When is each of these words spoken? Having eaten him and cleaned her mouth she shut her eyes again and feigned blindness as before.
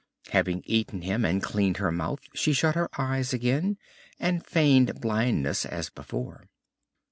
Having 0.29 0.63
eaten 0.65 1.03
him 1.03 1.23
and 1.23 1.43
cleaned 1.43 1.77
her 1.77 1.91
mouth 1.91 2.21
she 2.33 2.53
shut 2.53 2.73
her 2.73 2.89
eyes 2.97 3.33
again 3.33 3.77
and 4.19 4.43
feigned 4.43 4.99
blindness 4.99 5.63
as 5.63 5.91
before. 5.91 6.47